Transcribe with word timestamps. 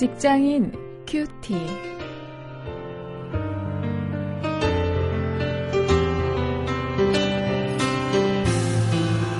직장인 0.00 0.72
큐티. 1.06 1.54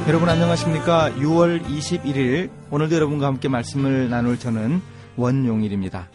여러분 0.06 0.28
안녕하십니까? 0.28 1.12
6월 1.12 1.64
21일 1.64 2.50
오늘도 2.70 2.94
여러분과 2.94 3.26
함께 3.26 3.48
말씀을 3.48 4.10
나눌 4.10 4.38
저는 4.38 4.82
원용일입니다. 5.16 6.10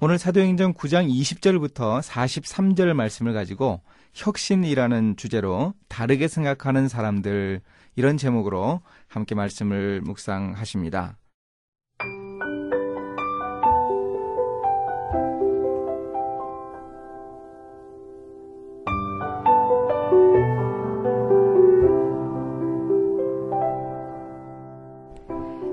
오늘 0.00 0.16
사도행전 0.16 0.72
9장 0.72 1.10
20절부터 1.10 2.00
43절 2.00 2.94
말씀을 2.94 3.34
가지고 3.34 3.82
혁신이라는 4.14 5.18
주제로 5.18 5.74
다르게 5.88 6.28
생각하는 6.28 6.88
사람들 6.88 7.60
이런 7.96 8.16
제목으로 8.16 8.80
함께 9.08 9.34
말씀을 9.34 10.00
묵상하십니다. 10.00 11.18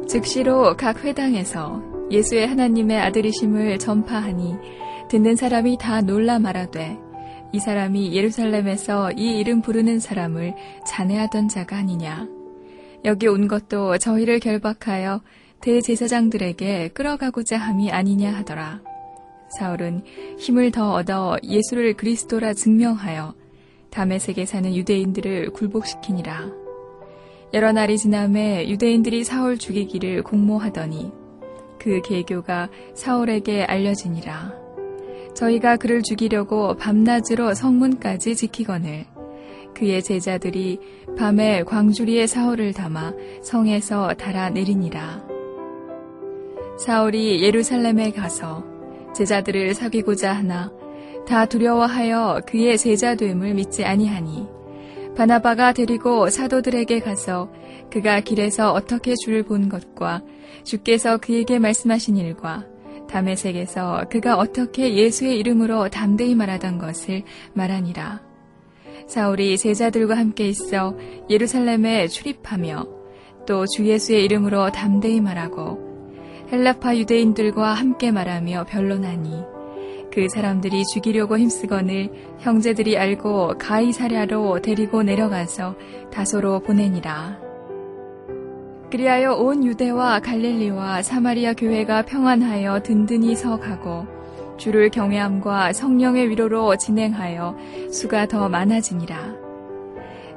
즉시로 0.10 0.76
각 0.76 1.04
회당에서 1.04 1.84
예수의 2.10 2.48
하나님의 2.48 2.98
아들이심을 3.00 3.78
전파하니 3.78 4.56
듣는 5.08 5.36
사람이 5.36 5.78
다 5.80 6.02
놀라 6.02 6.40
말하되 6.40 6.98
이 7.54 7.60
사람이 7.60 8.16
예루살렘에서 8.16 9.12
이 9.12 9.38
이름 9.38 9.62
부르는 9.62 10.00
사람을 10.00 10.56
잔해하던 10.88 11.48
자가 11.48 11.78
아니냐. 11.78 12.28
여기 13.06 13.28
온 13.28 13.48
것도 13.48 14.00
저희를 14.00 14.40
결박하여 14.40 15.22
대제사장들에게 15.62 16.88
끌어가고자 16.90 17.58
함이 17.58 17.92
아니냐 17.92 18.34
하더라. 18.34 18.82
사울은 19.60 20.02
힘을 20.40 20.72
더 20.72 20.92
얻어 20.92 21.38
예수를 21.44 21.94
그리스도라 21.94 22.54
증명하여 22.56 23.36
담에색에 23.92 24.46
사는 24.46 24.76
유대인들을 24.76 25.52
굴복시키니라. 25.52 26.69
여러 27.52 27.72
날이 27.72 27.98
지남에 27.98 28.70
유대인들이 28.70 29.24
사울 29.24 29.58
죽이기를 29.58 30.22
공모하더니 30.22 31.12
그 31.80 32.00
계교가 32.02 32.70
사울에게 32.94 33.64
알려지니라. 33.64 34.54
저희가 35.34 35.78
그를 35.78 36.04
죽이려고 36.04 36.76
밤낮으로 36.76 37.56
성문까지 37.56 38.36
지키거늘 38.36 39.06
그의 39.74 40.04
제자들이 40.04 40.80
밤에 41.18 41.64
광주리에 41.64 42.28
사울을 42.28 42.74
담아 42.74 43.14
성에서 43.42 44.14
달아내리니라. 44.14 45.24
사울이 46.78 47.42
예루살렘에 47.42 48.12
가서 48.12 48.64
제자들을 49.16 49.74
사귀고자 49.74 50.34
하나 50.34 50.72
다 51.28 51.46
두려워하여 51.46 52.42
그의 52.46 52.78
제자됨을 52.78 53.56
믿지 53.56 53.86
아니하니 53.86 54.59
바나바가 55.20 55.74
데리고 55.74 56.30
사도들에게 56.30 57.02
가서 57.02 57.52
그가 57.92 58.22
길에서 58.22 58.72
어떻게 58.72 59.16
주를 59.16 59.44
본 59.44 59.68
것과 59.68 60.22
주께서 60.64 61.18
그에게 61.18 61.60
말씀하신 61.60 62.16
일과 62.16 62.66
담에색에서 63.10 64.06
그가 64.10 64.38
어떻게 64.38 64.96
예수의 64.96 65.38
이름으로 65.38 65.90
담대히 65.90 66.36
말하던 66.36 66.78
것을 66.78 67.24
말하니라. 67.52 68.22
사울이 69.08 69.58
제자들과 69.58 70.16
함께 70.16 70.48
있어 70.48 70.96
예루살렘에 71.30 72.08
출입하며 72.08 72.88
또 73.46 73.66
주 73.66 73.86
예수의 73.86 74.24
이름으로 74.24 74.72
담대히 74.72 75.20
말하고 75.20 76.16
헬라파 76.50 76.96
유대인들과 76.96 77.74
함께 77.74 78.12
말하며 78.12 78.68
변론하니 78.70 79.59
그 80.12 80.28
사람들이 80.28 80.84
죽이려고 80.94 81.38
힘쓰거늘 81.38 82.10
형제들이 82.40 82.98
알고 82.98 83.58
가이사랴로 83.60 84.62
데리고 84.62 85.04
내려가서 85.04 85.76
다소로 86.12 86.62
보내니라. 86.62 87.40
그리하여 88.92 89.34
온 89.34 89.64
유대와 89.64 90.20
갈릴리와 90.20 91.04
사마리아 91.04 91.54
교회가 91.54 92.04
평안하여 92.04 92.82
든든히 92.82 93.36
서가고 93.36 94.08
주를 94.58 94.90
경외함과 94.90 95.74
성령의 95.74 96.30
위로로 96.30 96.76
진행하여 96.76 97.56
수가 97.92 98.28
더 98.28 98.50
많아지니라. 98.50 99.36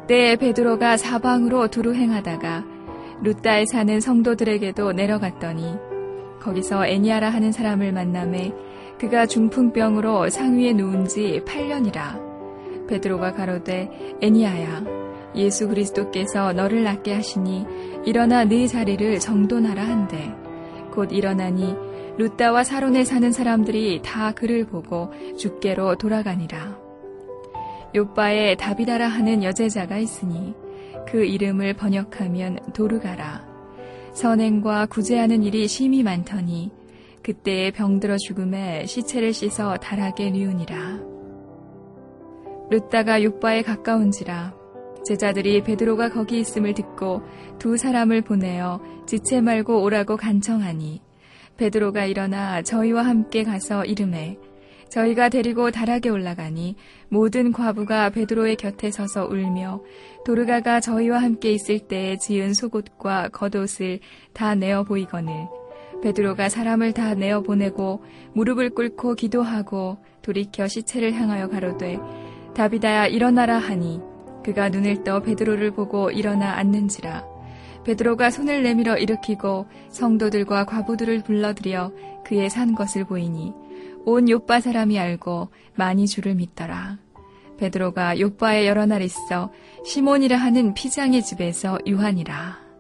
때에 0.07 0.37
베드로가 0.37 0.99
사방으로 0.99 1.69
두루 1.69 1.95
행하다가 1.95 2.65
루따에 3.23 3.65
사는 3.67 4.01
성도들에게도 4.01 4.93
내려갔더니 4.93 5.77
거기서 6.41 6.87
애니아라 6.87 7.31
하는 7.31 7.53
사람을 7.53 7.93
만남에 7.93 8.53
그가 8.99 9.27
중풍병으로 9.27 10.31
상위에 10.31 10.73
누운 10.73 11.07
지 11.07 11.43
8년이라. 11.45 12.87
베드로가 12.89 13.33
가로되 13.33 14.19
애니아야 14.21 14.85
예수 15.35 15.69
그리스도께서 15.69 16.53
너를 16.53 16.85
낫게 16.85 17.15
하시니 17.15 17.67
일어나 18.05 18.45
네 18.45 18.67
자리를 18.67 19.19
정돈하라 19.19 19.83
한대. 19.83 20.35
곧 20.93 21.11
일어나니 21.13 21.75
루따와 22.19 22.65
사론에 22.65 23.05
사는 23.05 23.33
사람들이 23.33 24.03
다 24.03 24.33
그를 24.33 24.67
보고 24.67 25.11
죽게로 25.39 25.97
돌아가니라. 25.97 26.79
요바에 27.95 28.57
다비다라 28.57 29.09
하는 29.09 29.43
여제자가 29.43 29.99
있으니 29.99 30.55
그 31.07 31.25
이름을 31.25 31.75
번역하면 31.75 32.59
도르가라. 32.75 33.47
선행과 34.13 34.87
구제하는 34.87 35.43
일이 35.43 35.67
심히 35.67 36.03
많더니 36.03 36.71
그때에 37.23 37.71
병들어 37.71 38.17
죽음에 38.19 38.87
시체를 38.87 39.33
씻어 39.33 39.77
달하게 39.77 40.31
뉘우니라. 40.31 41.01
루따가 42.71 43.23
요바에 43.23 43.63
가까운지라 43.63 44.55
제자들이 45.05 45.63
베드로가 45.63 46.11
거기 46.11 46.39
있음을 46.41 46.75
듣고 46.75 47.23
두 47.59 47.77
사람을 47.77 48.23
보내어 48.23 48.81
지체 49.07 49.41
말고 49.41 49.83
오라고 49.83 50.17
간청하니 50.17 51.03
베드로가 51.57 52.07
일어나 52.07 52.63
저희와 52.63 53.03
함께 53.03 53.43
가서 53.43 53.85
이름에 53.85 54.39
저희가 54.89 55.29
데리고 55.29 55.71
다락에 55.71 56.09
올라가니 56.09 56.77
모든 57.09 57.53
과부가 57.53 58.11
베드로의 58.11 58.57
곁에 58.57 58.91
서서 58.91 59.27
울며 59.27 59.83
도르가가 60.25 60.81
저희와 60.81 61.19
함께 61.19 61.53
있을 61.53 61.79
때에 61.79 62.17
지은 62.19 62.55
속옷과 62.55 63.31
겉옷을 63.31 64.01
다 64.33 64.55
내어 64.55 64.85
보이거늘 64.85 65.49
베드로가 66.03 66.49
사람을 66.49 66.93
다 66.93 67.15
내어 67.15 67.43
보내고 67.43 68.03
무릎을 68.35 68.71
꿇고 68.71 69.15
기도하고 69.15 69.99
돌이켜 70.21 70.69
시체를 70.69 71.13
향하여 71.15 71.49
가로되 71.49 71.99
다비다야 72.55 73.07
일어나라 73.07 73.59
하니 73.59 74.01
그가 74.45 74.69
눈을 74.69 75.05
떠 75.05 75.21
베드로를 75.21 75.71
보고 75.71 76.11
일어나 76.11 76.57
앉는지라 76.57 77.33
베드로가 77.85 78.31
손을 78.31 78.63
내밀어 78.63 78.97
일으키고 78.97 79.67
성도들과 79.91 80.65
과부들을 80.65 81.23
불러들여 81.23 81.93
그의 82.25 82.49
산 82.49 82.75
것을 82.75 83.05
보이니 83.05 83.53
온 84.05 84.29
요빠 84.29 84.61
사람이 84.61 84.99
알고 84.99 85.49
많이 85.75 86.07
주를 86.07 86.35
믿더라. 86.35 86.99
베드로가 87.59 88.19
요빠에 88.19 88.67
여러 88.67 88.87
날 88.87 89.03
있어 89.03 89.53
시몬이라 89.85 90.37
하는 90.37 90.75
피장의 90.75 91.23
집에서 91.23 91.79
유한이라. 91.87 92.72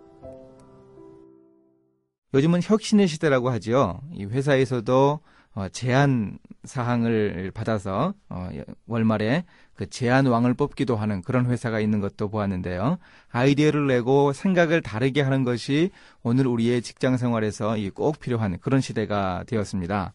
요즘은 2.34 2.60
혁신의 2.62 3.08
시대라고 3.08 3.50
하죠. 3.50 4.00
이 4.12 4.24
회사에서도 4.24 5.20
어, 5.54 5.68
제한 5.68 6.38
사항을 6.64 7.50
받아서 7.52 8.14
어, 8.30 8.48
월말에 8.86 9.44
그 9.74 9.88
제한 9.88 10.26
왕을 10.26 10.54
뽑기도 10.54 10.96
하는 10.96 11.20
그런 11.22 11.46
회사가 11.46 11.80
있는 11.80 12.00
것도 12.00 12.28
보았는데요. 12.28 12.98
아이디어를 13.30 13.86
내고 13.86 14.32
생각을 14.32 14.80
다르게 14.80 15.20
하는 15.20 15.44
것이 15.44 15.90
오늘 16.22 16.46
우리의 16.46 16.80
직장 16.80 17.18
생활에서 17.18 17.76
꼭 17.94 18.18
필요한 18.18 18.58
그런 18.60 18.80
시대가 18.80 19.44
되었습니다. 19.46 20.14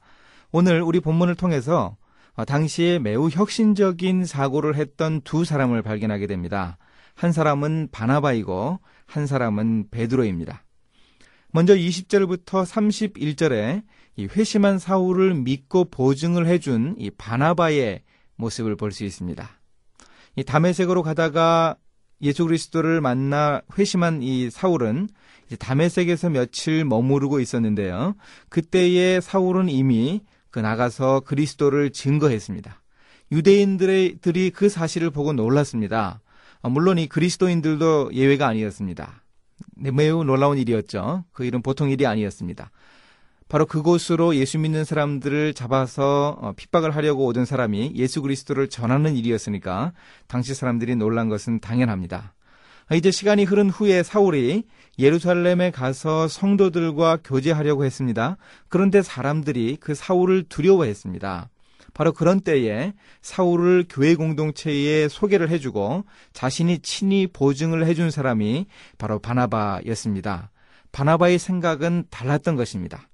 오늘 0.51 0.81
우리 0.81 0.99
본문을 0.99 1.35
통해서 1.35 1.97
어, 2.35 2.45
당시에 2.45 2.97
매우 2.99 3.29
혁신적인 3.29 4.25
사고를 4.25 4.75
했던 4.75 5.21
두 5.21 5.45
사람을 5.45 5.83
발견하게 5.83 6.27
됩니다. 6.27 6.77
한 7.13 7.31
사람은 7.31 7.89
바나바이고 7.91 8.79
한 9.05 9.27
사람은 9.27 9.89
베드로입니다. 9.91 10.63
먼저 11.51 11.75
20절부터 11.75 12.65
31절에 12.65 13.83
이 14.17 14.25
회심한 14.25 14.79
사울을 14.79 15.33
믿고 15.35 15.85
보증을 15.85 16.47
해준 16.47 16.95
이 16.97 17.09
바나바의 17.09 18.01
모습을 18.35 18.75
볼 18.75 18.91
수 18.91 19.03
있습니다. 19.03 19.49
이 20.35 20.43
담에색으로 20.43 21.03
가다가 21.03 21.75
예수 22.21 22.45
그리스도를 22.45 23.01
만나 23.01 23.61
회심한 23.77 24.21
이 24.21 24.49
사울은 24.49 25.07
담에색에서 25.59 26.29
며칠 26.29 26.83
머무르고 26.83 27.39
있었는데요. 27.39 28.15
그때의 28.49 29.21
사울은 29.21 29.69
이미 29.69 30.21
그 30.49 30.59
나가서 30.59 31.21
그리스도를 31.21 31.91
증거했습니다. 31.91 32.81
유대인들이 33.31 34.51
그 34.53 34.69
사실을 34.69 35.11
보고 35.11 35.33
놀랐습니다. 35.33 36.21
물론 36.63 36.97
이 36.97 37.07
그리스도인들도 37.07 38.11
예외가 38.13 38.47
아니었습니다. 38.47 39.23
네, 39.75 39.91
매우 39.91 40.23
놀라운 40.23 40.57
일이었죠. 40.57 41.25
그 41.31 41.45
일은 41.45 41.61
보통 41.61 41.89
일이 41.89 42.05
아니었습니다. 42.05 42.71
바로 43.49 43.65
그곳으로 43.65 44.35
예수 44.35 44.59
믿는 44.59 44.83
사람들을 44.83 45.53
잡아서 45.53 46.37
어, 46.41 46.53
핍박을 46.53 46.95
하려고 46.95 47.25
오던 47.27 47.45
사람이 47.45 47.93
예수 47.95 48.21
그리스도를 48.21 48.69
전하는 48.69 49.15
일이었으니까 49.15 49.93
당시 50.27 50.53
사람들이 50.53 50.95
놀란 50.95 51.29
것은 51.29 51.59
당연합니다. 51.59 52.33
이제 52.93 53.11
시간이 53.11 53.43
흐른 53.43 53.69
후에 53.69 54.01
사울이 54.01 54.63
예루살렘에 54.97 55.71
가서 55.71 56.27
성도들과 56.27 57.19
교제하려고 57.23 57.83
했습니다. 57.83 58.37
그런데 58.69 59.01
사람들이 59.01 59.77
그 59.79 59.93
사울을 59.93 60.45
두려워했습니다. 60.47 61.49
바로 61.97 62.13
그런 62.13 62.41
때에 62.41 62.93
사울을 63.21 63.85
교회 63.89 64.13
공동체에 64.13 65.07
소개를 65.07 65.49
해주고 65.49 66.05
자신이 66.31 66.79
친히 66.83 67.25
보증을 67.25 67.87
해준 67.87 68.11
사람이 68.11 68.67
바로 68.99 69.17
바나바였습니다. 69.17 70.51
바나바의 70.91 71.39
생각은 71.39 72.03
달랐던 72.11 72.55
것입니다. 72.55 73.09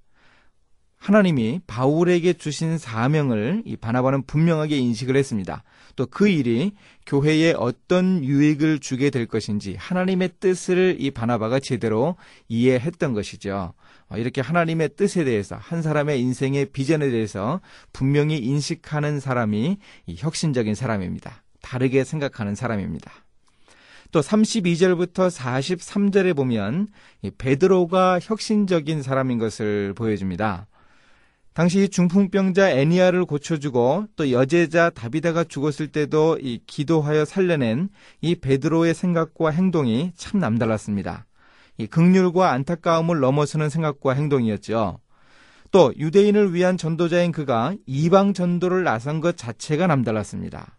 하나님이 0.98 1.60
바울에게 1.66 2.34
주신 2.34 2.76
사명을 2.76 3.62
이 3.64 3.74
바나바는 3.76 4.24
분명하게 4.24 4.76
인식을 4.76 5.16
했습니다. 5.16 5.64
또 5.96 6.04
그 6.04 6.28
일이 6.28 6.72
교회에 7.06 7.54
어떤 7.56 8.22
유익을 8.22 8.80
주게 8.80 9.08
될 9.08 9.26
것인지 9.26 9.76
하나님의 9.78 10.32
뜻을 10.40 10.96
이 10.98 11.10
바나바가 11.10 11.58
제대로 11.60 12.16
이해했던 12.48 13.14
것이죠. 13.14 13.72
어, 14.08 14.16
이렇게 14.16 14.40
하나님의 14.40 14.90
뜻에 14.96 15.24
대해서 15.24 15.56
한 15.56 15.82
사람의 15.82 16.20
인생의 16.20 16.66
비전에 16.66 17.10
대해서 17.10 17.60
분명히 17.92 18.38
인식하는 18.38 19.20
사람이 19.20 19.78
혁신적인 20.16 20.74
사람입니다. 20.74 21.42
다르게 21.62 22.04
생각하는 22.04 22.54
사람입니다. 22.54 23.10
또 24.12 24.20
32절부터 24.20 25.28
43절에 25.28 26.36
보면 26.36 26.88
베드로가 27.36 28.20
혁신적인 28.22 29.02
사람인 29.02 29.38
것을 29.38 29.92
보여줍니다. 29.94 30.68
당시 31.54 31.88
중풍병자 31.88 32.70
애니아를 32.70 33.24
고쳐주고 33.24 34.06
또 34.16 34.30
여제자 34.32 34.90
다비다가 34.90 35.44
죽었을 35.44 35.88
때도 35.88 36.38
이 36.42 36.60
기도하여 36.66 37.24
살려낸 37.24 37.88
이 38.20 38.34
베드로의 38.34 38.92
생각과 38.92 39.50
행동이 39.50 40.12
참 40.16 40.40
남달랐습니다. 40.40 41.26
이 41.78 41.86
극률과 41.86 42.50
안타까움을 42.52 43.20
넘어서는 43.20 43.68
생각과 43.68 44.14
행동이었죠. 44.14 45.00
또 45.70 45.92
유대인을 45.96 46.54
위한 46.54 46.76
전도자인 46.76 47.32
그가 47.32 47.74
이방 47.86 48.32
전도를 48.32 48.84
나선 48.84 49.20
것 49.20 49.36
자체가 49.36 49.88
남달랐습니다. 49.88 50.78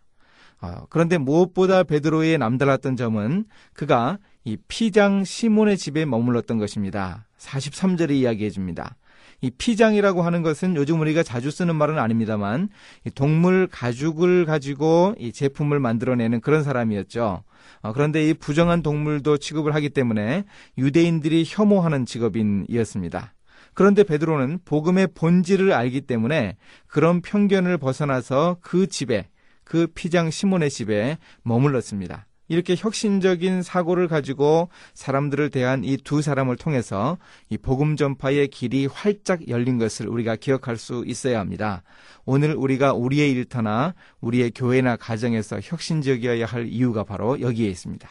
어, 0.62 0.86
그런데 0.90 1.18
무엇보다 1.18 1.84
베드로의 1.84 2.38
남달랐던 2.38 2.96
점은 2.96 3.46
그가 3.74 4.20
이 4.46 4.58
피장 4.68 5.24
시몬의 5.26 5.78
집에 5.78 6.06
머물렀던 6.06 6.58
것입니다. 6.60 7.25
43절에 7.40 8.12
이야기해 8.12 8.50
줍니다. 8.50 8.96
이 9.42 9.52
피장이라고 9.52 10.22
하는 10.22 10.42
것은 10.42 10.76
요즘 10.76 11.02
우리가 11.02 11.24
자주 11.24 11.52
쓰는 11.52 11.76
말은 11.76 12.00
아닙니다만 12.00 12.70
동물 13.16 13.68
가죽을 13.70 14.46
가지고 14.46 15.14
이 15.20 15.32
제품을 15.32 15.80
만들어내는 15.80 16.42
그런 16.42 16.64
사람이었죠. 16.64 17.44
어, 17.82 17.94
그런데 17.94 18.30
이 18.30 18.34
부정한 18.34 18.82
동물도 18.82 19.38
취급을 19.38 19.76
하기 19.76 19.90
때문에 19.90 20.46
유대인들이 20.78 21.44
혐오하는 21.46 22.06
직업인이었습니다. 22.06 23.34
그런데 23.74 24.04
베드로는 24.04 24.60
복음의 24.64 25.10
본질을 25.16 25.74
알기 25.74 26.02
때문에 26.02 26.56
그런 26.88 27.22
편견을 27.22 27.78
벗어나서 27.78 28.58
그 28.62 28.88
집에 28.88 29.28
그 29.66 29.88
피장 29.88 30.32
시몬의 30.32 30.70
집에 30.70 31.18
머물렀습니다. 31.44 32.26
이렇게 32.48 32.76
혁신적인 32.78 33.64
사고를 33.64 34.08
가지고 34.08 34.70
사람들을 34.94 35.50
대한 35.50 35.84
이 35.84 35.98
두 35.98 36.22
사람을 36.22 36.58
통해서 36.58 37.18
이 37.50 37.58
복음 37.58 37.96
전파의 37.96 38.50
길이 38.50 38.86
활짝 38.86 39.48
열린 39.48 39.80
것을 39.80 40.08
우리가 40.08 40.36
기억할 40.36 40.78
수 40.78 41.04
있어야 41.08 41.40
합니다. 41.40 41.82
오늘 42.26 42.54
우리가 42.56 42.94
우리의 42.94 43.32
일터나 43.32 43.96
우리의 44.22 44.52
교회나 44.52 44.98
가정에서 44.98 45.60
혁신적이어야 45.62 46.46
할 46.46 46.68
이유가 46.68 47.04
바로 47.04 47.42
여기에 47.42 47.68
있습니다. 47.70 48.08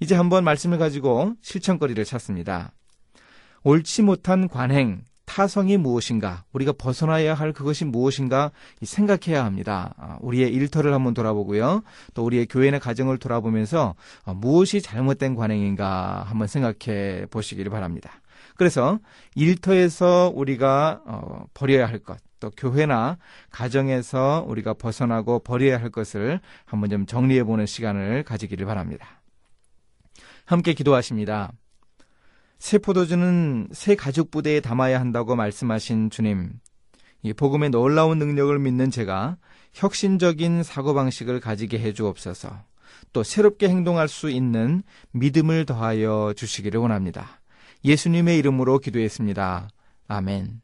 이제 0.00 0.14
한번 0.14 0.44
말씀을 0.44 0.78
가지고 0.78 1.34
실천거리를 1.42 2.02
찾습니다. 2.04 2.72
옳지 3.62 4.02
못한 4.02 4.48
관행, 4.48 5.04
타성이 5.32 5.78
무엇인가, 5.78 6.44
우리가 6.52 6.72
벗어나야 6.72 7.32
할 7.32 7.54
그것이 7.54 7.86
무엇인가 7.86 8.50
생각해야 8.82 9.46
합니다. 9.46 9.94
아, 9.96 10.18
우리의 10.20 10.52
일터를 10.52 10.92
한번 10.92 11.14
돌아보고요. 11.14 11.82
또 12.12 12.24
우리의 12.26 12.44
교회나 12.44 12.78
가정을 12.78 13.16
돌아보면서 13.16 13.94
어, 14.26 14.34
무엇이 14.34 14.82
잘못된 14.82 15.34
관행인가 15.34 16.26
한번 16.28 16.48
생각해 16.48 17.24
보시기를 17.30 17.70
바랍니다. 17.70 18.10
그래서 18.56 18.98
일터에서 19.34 20.30
우리가 20.34 21.00
어, 21.06 21.46
버려야 21.54 21.86
할 21.86 22.00
것, 22.00 22.18
또 22.38 22.50
교회나 22.50 23.16
가정에서 23.50 24.44
우리가 24.46 24.74
벗어나고 24.74 25.38
버려야 25.38 25.80
할 25.80 25.88
것을 25.88 26.40
한번 26.66 26.90
좀 26.90 27.06
정리해 27.06 27.44
보는 27.44 27.64
시간을 27.64 28.24
가지기를 28.24 28.66
바랍니다. 28.66 29.22
함께 30.44 30.74
기도하십니다. 30.74 31.52
새 32.62 32.78
포도주는 32.78 33.66
새 33.72 33.96
가죽 33.96 34.30
부대에 34.30 34.60
담아야 34.60 35.00
한다고 35.00 35.34
말씀하신 35.34 36.10
주님. 36.10 36.60
이 37.24 37.32
복음의 37.32 37.70
놀라운 37.70 38.20
능력을 38.20 38.56
믿는 38.56 38.92
제가 38.92 39.36
혁신적인 39.72 40.62
사고방식을 40.62 41.40
가지게 41.40 41.80
해 41.80 41.92
주옵소서. 41.92 42.62
또 43.12 43.24
새롭게 43.24 43.68
행동할 43.68 44.06
수 44.06 44.30
있는 44.30 44.84
믿음을 45.10 45.66
더하여 45.66 46.34
주시기를 46.36 46.78
원합니다. 46.78 47.40
예수님의 47.84 48.38
이름으로 48.38 48.78
기도했습니다. 48.78 49.68
아멘. 50.06 50.60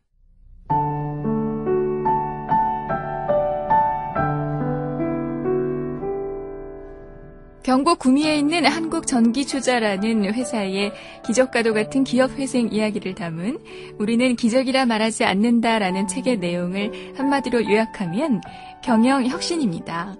경북 7.62 7.98
구미에 7.98 8.36
있는 8.36 8.64
한국전기투자라는 8.64 10.32
회사의 10.32 10.92
기적과도 11.24 11.74
같은 11.74 12.04
기업회생 12.04 12.68
이야기를 12.72 13.14
담은 13.14 13.58
우리는 13.98 14.36
기적이라 14.36 14.86
말하지 14.86 15.24
않는다라는 15.24 16.08
책의 16.08 16.38
내용을 16.38 17.14
한마디로 17.16 17.64
요약하면 17.64 18.40
경영혁신입니다. 18.82 20.14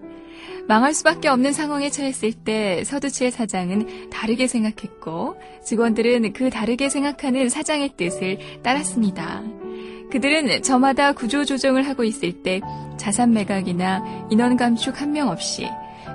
망할 0.66 0.92
수밖에 0.92 1.28
없는 1.28 1.54
상황에 1.54 1.88
처했을 1.88 2.33
때 2.33 2.85
서두치의 2.85 3.30
사장은 3.30 4.11
다르게 4.11 4.47
생각했고 4.47 5.40
직원들은 5.64 6.35
그 6.35 6.50
다르게 6.50 6.90
생각하는 6.90 7.49
사장의 7.49 7.92
뜻을 7.97 8.38
따랐습니다. 8.62 9.42
그들은 10.11 10.62
저마다 10.62 11.12
구조 11.12 11.47
조정을 11.47 11.87
하고 11.87 12.04
있을 12.04 12.42
때 12.42 12.61
자산 12.99 13.33
매각이나 13.33 14.26
인원 14.30 14.59
감축 14.59 15.00
한 15.00 15.12
명 15.12 15.28
없이 15.28 15.66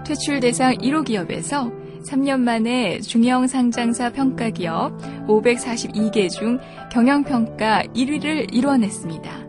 퇴출 0.04 0.40
대상 0.40 0.74
1호 0.76 1.06
기업에서 1.06 1.72
3년 2.08 2.42
만에 2.42 3.00
중형 3.00 3.48
상장사 3.48 4.12
평가 4.12 4.50
기업 4.50 4.98
542개 5.28 6.30
중 6.30 6.60
경영평가 6.92 7.84
1위를 7.96 8.54
이뤄냈습니다. 8.54 9.48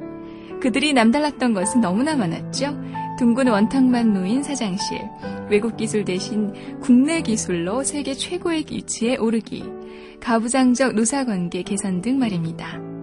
그들이 0.60 0.92
남달랐던 0.92 1.52
것은 1.52 1.80
너무나 1.80 2.14
많았죠. 2.14 2.78
둥근 3.18 3.48
원탁만 3.48 4.12
놓인 4.12 4.42
사장실, 4.42 5.00
외국 5.50 5.76
기술 5.76 6.04
대신 6.04 6.52
국내 6.80 7.20
기술로 7.20 7.82
세계 7.82 8.14
최고의 8.14 8.64
위치에 8.70 9.16
오르기, 9.16 9.64
가부장적 10.20 10.94
노사관계 10.94 11.62
개선 11.62 12.00
등 12.00 12.18
말입니다. 12.18 12.93